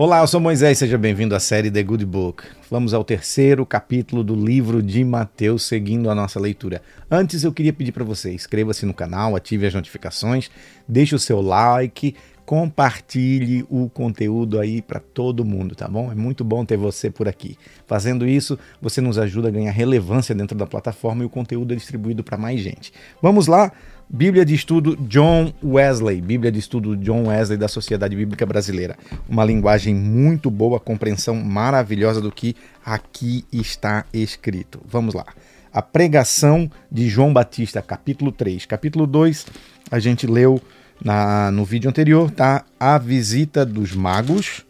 [0.00, 2.44] Olá, eu sou Moisés, seja bem-vindo à série The Good Book.
[2.70, 6.80] Vamos ao terceiro capítulo do livro de Mateus, seguindo a nossa leitura.
[7.10, 10.52] Antes, eu queria pedir para você, inscreva-se no canal, ative as notificações,
[10.86, 12.14] deixe o seu like,
[12.48, 16.10] compartilhe o conteúdo aí para todo mundo, tá bom?
[16.10, 17.58] É muito bom ter você por aqui.
[17.86, 21.76] Fazendo isso, você nos ajuda a ganhar relevância dentro da plataforma e o conteúdo é
[21.76, 22.90] distribuído para mais gente.
[23.20, 23.70] Vamos lá?
[24.08, 28.96] Bíblia de Estudo John Wesley, Bíblia de Estudo John Wesley da Sociedade Bíblica Brasileira.
[29.28, 34.80] Uma linguagem muito boa, compreensão maravilhosa do que aqui está escrito.
[34.86, 35.26] Vamos lá.
[35.70, 38.64] A pregação de João Batista, capítulo 3.
[38.64, 39.44] Capítulo 2,
[39.90, 40.62] a gente leu
[41.04, 42.64] na, no vídeo anterior, tá?
[42.78, 44.64] A visita dos magos,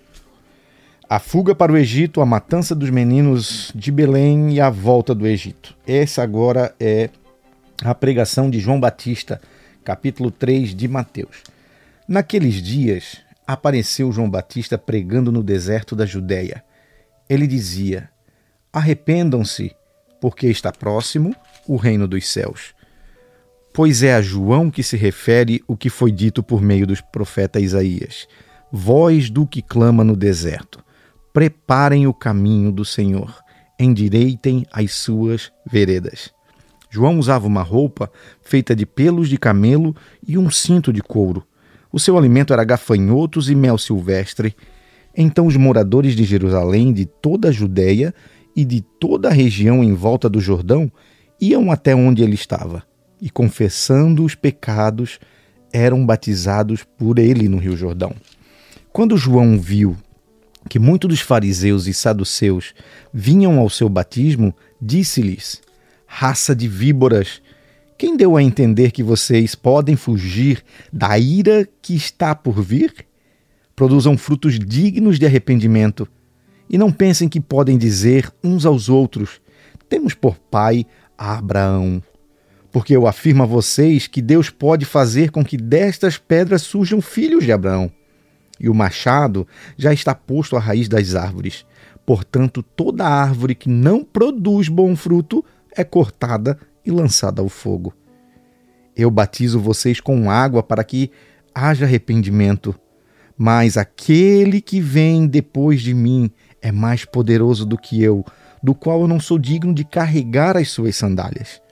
[1.09, 5.27] a fuga para o Egito, a matança dos meninos de Belém e a volta do
[5.27, 5.75] Egito.
[5.87, 7.11] Essa agora é
[7.83, 9.41] a pregação de João Batista,
[9.85, 11.43] capítulo 3 de Mateus.
[12.07, 16.63] Naqueles dias apareceu João Batista pregando no deserto da Judéia.
[17.29, 18.11] Ele dizia:
[18.73, 19.75] Arrependam-se,
[20.21, 21.35] porque está próximo
[21.67, 22.75] o reino dos céus.
[23.79, 27.61] Pois é a João que se refere o que foi dito por meio dos profeta
[27.61, 28.27] Isaías:
[28.73, 30.85] Voz do que clama no deserto:
[31.33, 33.33] Preparem o caminho do Senhor,
[33.79, 36.35] endireitem as suas veredas.
[36.91, 38.11] João usava uma roupa
[38.43, 39.95] feita de pelos de camelo
[40.27, 41.45] e um cinto de couro.
[41.93, 44.57] O seu alimento era gafanhotos e mel silvestre.
[45.17, 48.13] Então os moradores de Jerusalém, de toda a Judéia
[48.57, 50.91] e de toda a região em volta do Jordão
[51.41, 52.88] iam até onde ele estava
[53.21, 55.19] e, confessando os pecados,
[55.73, 58.15] eram batizados por ele no Rio Jordão.
[58.93, 59.97] Quando João viu
[60.69, 62.75] que muitos dos fariseus e saduceus
[63.13, 65.61] vinham ao seu batismo, disse-lhes:
[66.07, 67.41] raça de víboras.
[67.97, 72.93] Quem deu a entender que vocês podem fugir da ira que está por vir?
[73.77, 76.09] Produzam frutos dignos de arrependimento
[76.71, 79.41] e não pensem que podem dizer uns aos outros:
[79.89, 82.03] Temos por pai Abraão.
[82.71, 87.45] Porque eu afirmo a vocês que Deus pode fazer com que destas pedras surjam filhos
[87.45, 87.91] de Abraão.
[88.61, 89.47] E o machado
[89.77, 91.65] já está posto à raiz das árvores.
[92.05, 95.45] Portanto, toda árvore que não produz bom fruto
[95.77, 97.95] é cortada e lançada ao fogo.
[98.97, 101.11] Eu batizo vocês com água para que
[101.55, 102.75] haja arrependimento,
[103.37, 106.31] mas aquele que vem depois de mim
[106.61, 108.25] é mais poderoso do que eu,
[108.63, 111.63] do qual eu não sou digno de carregar as suas sandálias.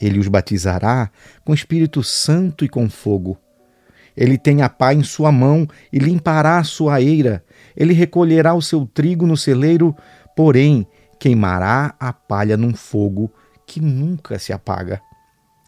[0.00, 1.10] Ele os batizará
[1.44, 3.38] com Espírito Santo e com fogo.
[4.16, 7.44] Ele tem a pá em sua mão e limpará a sua eira.
[7.76, 9.94] Ele recolherá o seu trigo no celeiro,
[10.34, 10.86] porém
[11.18, 13.32] queimará a palha num fogo
[13.66, 15.00] que nunca se apaga.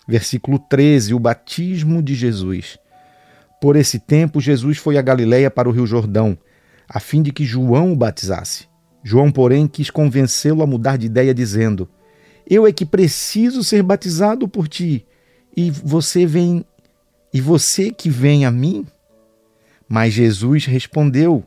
[0.08, 2.78] Versículo 13: O batismo de Jesus.
[3.60, 6.36] Por esse tempo, Jesus foi a Galiléia para o Rio Jordão,
[6.88, 8.66] a fim de que João o batizasse.
[9.04, 11.88] João, porém, quis convencê-lo a mudar de ideia, dizendo:
[12.54, 15.06] Eu é que preciso ser batizado por ti,
[15.56, 16.62] e você vem
[17.32, 18.86] e você que vem a mim?
[19.88, 21.42] Mas Jesus respondeu: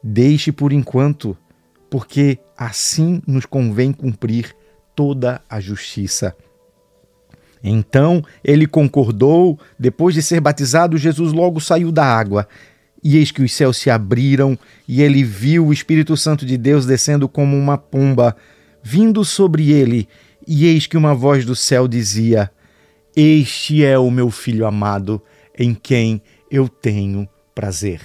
[0.00, 1.36] Deixe por enquanto,
[1.90, 4.54] porque assim nos convém cumprir
[4.94, 6.36] toda a justiça.
[7.60, 12.46] Então ele concordou, depois de ser batizado, Jesus logo saiu da água.
[13.02, 14.56] E eis que os céus se abriram,
[14.86, 18.36] e ele viu o Espírito Santo de Deus descendo como uma pomba,
[18.84, 20.08] vindo sobre ele.
[20.50, 22.50] E eis que uma voz do céu dizia:
[23.14, 25.20] Este é o meu filho amado,
[25.56, 28.00] em quem eu tenho prazer.